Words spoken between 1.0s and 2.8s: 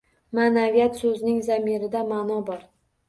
so‘zining zamirida ma’no bor.